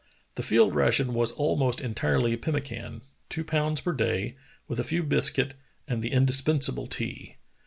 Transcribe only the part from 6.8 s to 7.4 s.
tea.